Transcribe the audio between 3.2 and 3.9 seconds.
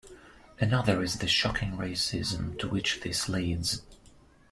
leads.